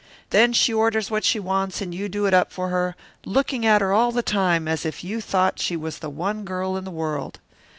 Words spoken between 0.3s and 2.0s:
Then she orders what she wants and